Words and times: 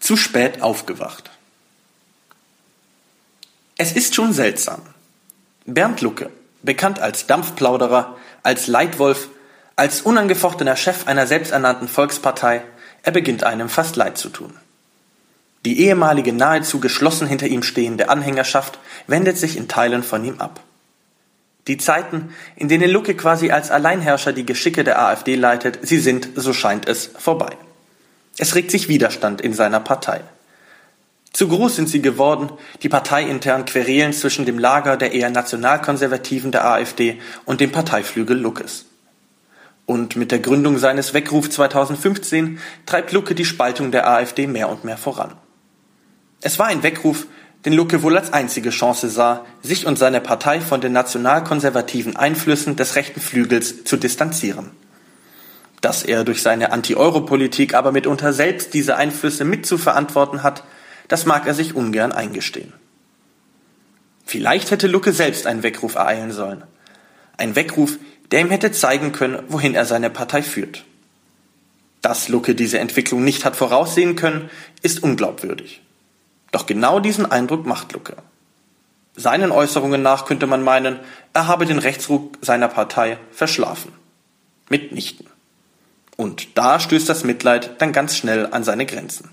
Zu 0.00 0.16
spät 0.16 0.62
aufgewacht. 0.62 1.30
Es 3.76 3.92
ist 3.92 4.14
schon 4.14 4.32
seltsam. 4.32 4.82
Bernd 5.66 6.00
Lucke, 6.00 6.30
bekannt 6.62 7.00
als 7.00 7.26
Dampfplauderer, 7.26 8.16
als 8.42 8.66
Leitwolf, 8.66 9.28
als 9.76 10.02
unangefochtener 10.02 10.76
Chef 10.76 11.06
einer 11.06 11.26
selbsternannten 11.26 11.88
Volkspartei, 11.88 12.62
er 13.02 13.12
beginnt 13.12 13.44
einem 13.44 13.68
fast 13.68 13.96
leid 13.96 14.18
zu 14.18 14.28
tun. 14.28 14.52
Die 15.64 15.80
ehemalige 15.80 16.32
nahezu 16.32 16.80
geschlossen 16.80 17.26
hinter 17.26 17.46
ihm 17.46 17.62
stehende 17.62 18.08
Anhängerschaft 18.08 18.78
wendet 19.06 19.36
sich 19.36 19.56
in 19.56 19.68
Teilen 19.68 20.02
von 20.02 20.24
ihm 20.24 20.40
ab. 20.40 20.60
Die 21.66 21.76
Zeiten, 21.76 22.34
in 22.56 22.68
denen 22.68 22.90
Lucke 22.90 23.14
quasi 23.14 23.50
als 23.50 23.70
Alleinherrscher 23.70 24.32
die 24.32 24.46
Geschicke 24.46 24.82
der 24.82 25.00
AfD 25.00 25.36
leitet, 25.36 25.78
sie 25.82 25.98
sind, 25.98 26.30
so 26.34 26.52
scheint 26.52 26.88
es, 26.88 27.10
vorbei. 27.18 27.56
Es 28.40 28.54
regt 28.54 28.70
sich 28.70 28.88
Widerstand 28.88 29.42
in 29.42 29.52
seiner 29.52 29.80
Partei. 29.80 30.22
Zu 31.30 31.48
groß 31.48 31.76
sind 31.76 31.90
sie 31.90 32.00
geworden, 32.00 32.50
die 32.82 32.88
parteiinternen 32.88 33.66
Querelen 33.66 34.14
zwischen 34.14 34.46
dem 34.46 34.58
Lager 34.58 34.96
der 34.96 35.12
eher 35.12 35.28
nationalkonservativen 35.28 36.50
der 36.50 36.66
AfD 36.66 37.20
und 37.44 37.60
dem 37.60 37.70
Parteiflügel 37.70 38.38
Luckes. 38.38 38.86
Und 39.84 40.16
mit 40.16 40.32
der 40.32 40.38
Gründung 40.38 40.78
seines 40.78 41.12
Weckruf 41.12 41.50
2015 41.50 42.58
treibt 42.86 43.12
Lucke 43.12 43.34
die 43.34 43.44
Spaltung 43.44 43.90
der 43.90 44.08
AfD 44.08 44.46
mehr 44.46 44.70
und 44.70 44.84
mehr 44.84 44.96
voran. 44.96 45.34
Es 46.40 46.58
war 46.58 46.68
ein 46.68 46.82
Weckruf, 46.82 47.26
den 47.66 47.74
Lucke 47.74 48.02
wohl 48.02 48.16
als 48.16 48.32
einzige 48.32 48.70
Chance 48.70 49.10
sah, 49.10 49.44
sich 49.60 49.84
und 49.84 49.98
seine 49.98 50.22
Partei 50.22 50.62
von 50.62 50.80
den 50.80 50.92
nationalkonservativen 50.92 52.16
Einflüssen 52.16 52.76
des 52.76 52.96
rechten 52.96 53.20
Flügels 53.20 53.84
zu 53.84 53.98
distanzieren. 53.98 54.70
Dass 55.80 56.02
er 56.02 56.24
durch 56.24 56.42
seine 56.42 56.72
Anti-Euro-Politik 56.72 57.74
aber 57.74 57.92
mitunter 57.92 58.32
selbst 58.32 58.74
diese 58.74 58.96
Einflüsse 58.96 59.44
mitzuverantworten 59.44 60.42
hat, 60.42 60.64
das 61.08 61.26
mag 61.26 61.46
er 61.46 61.54
sich 61.54 61.74
ungern 61.74 62.12
eingestehen. 62.12 62.72
Vielleicht 64.24 64.70
hätte 64.70 64.86
Lucke 64.86 65.12
selbst 65.12 65.46
einen 65.46 65.62
Weckruf 65.62 65.96
ereilen 65.96 66.30
sollen. 66.30 66.62
Ein 67.36 67.56
Weckruf, 67.56 67.98
der 68.30 68.42
ihm 68.42 68.50
hätte 68.50 68.70
zeigen 68.70 69.12
können, 69.12 69.42
wohin 69.48 69.74
er 69.74 69.86
seine 69.86 70.10
Partei 70.10 70.42
führt. 70.42 70.84
Dass 72.02 72.28
Lucke 72.28 72.54
diese 72.54 72.78
Entwicklung 72.78 73.24
nicht 73.24 73.44
hat 73.44 73.56
voraussehen 73.56 74.16
können, 74.16 74.48
ist 74.82 75.02
unglaubwürdig. 75.02 75.82
Doch 76.52 76.66
genau 76.66 77.00
diesen 77.00 77.30
Eindruck 77.30 77.66
macht 77.66 77.92
Lucke. 77.92 78.16
Seinen 79.16 79.50
Äußerungen 79.50 80.02
nach 80.02 80.24
könnte 80.24 80.46
man 80.46 80.62
meinen, 80.62 81.00
er 81.32 81.46
habe 81.46 81.66
den 81.66 81.78
Rechtsruck 81.78 82.38
seiner 82.40 82.68
Partei 82.68 83.18
verschlafen. 83.32 83.92
Mitnichten. 84.68 85.26
Und 86.20 86.58
da 86.58 86.78
stößt 86.78 87.08
das 87.08 87.24
Mitleid 87.24 87.80
dann 87.80 87.94
ganz 87.94 88.14
schnell 88.14 88.46
an 88.50 88.62
seine 88.62 88.84
Grenzen. 88.84 89.30